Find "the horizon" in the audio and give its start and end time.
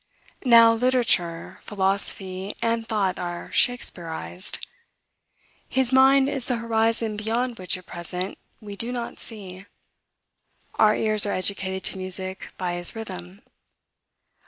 6.47-7.17